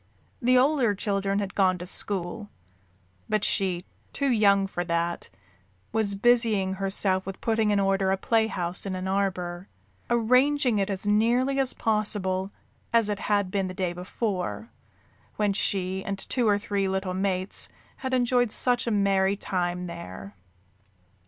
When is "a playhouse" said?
8.11-8.87